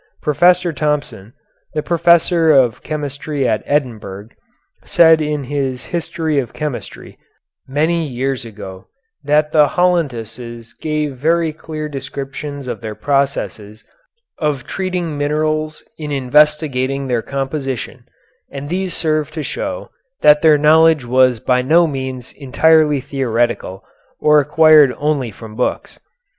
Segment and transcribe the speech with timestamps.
[0.23, 1.33] Professor Thompson,
[1.75, 4.29] the professor of chemistry at Edinburgh,
[4.83, 7.19] said, in his "History of Chemistry,"
[7.67, 8.87] many years ago,
[9.23, 13.83] that the Hollanduses give very clear descriptions of their processes
[14.39, 18.05] of treating minerals in investigating their composition,
[18.51, 19.91] and these serve to show
[20.21, 23.83] that their knowledge was by no means entirely theoretical,
[24.19, 25.99] or acquired only from books.